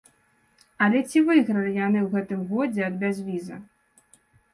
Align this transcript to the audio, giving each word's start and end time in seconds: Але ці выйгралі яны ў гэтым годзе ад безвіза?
Але 0.85 1.01
ці 1.09 1.21
выйгралі 1.27 1.73
яны 1.75 1.99
ў 2.03 2.07
гэтым 2.13 2.41
годзе 2.53 2.81
ад 2.87 2.97
безвіза? 3.05 3.61